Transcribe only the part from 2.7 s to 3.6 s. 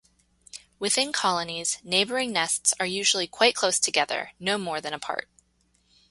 are usually quite